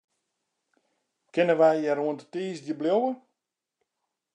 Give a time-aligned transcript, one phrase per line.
[1.33, 3.11] Kinne wy hjir oant tiisdei bliuwe?